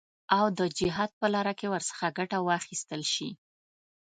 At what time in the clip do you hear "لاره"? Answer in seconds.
1.33-1.53